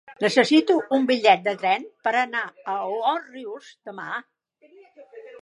Necessito 0.23 0.77
un 0.97 1.03
bitllet 1.11 1.43
de 1.47 1.53
tren 1.65 1.85
per 2.07 2.15
anar 2.21 2.41
a 2.77 2.79
Òrrius 3.13 3.71
demà. 3.91 4.09